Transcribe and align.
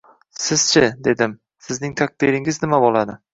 —Siz-chi?— 0.43 0.81
dedim,— 1.07 1.35
Sizning 1.67 1.93
taqdiringiz 2.01 2.59
nima 2.65 2.81
bo‘ladi. 2.87 3.19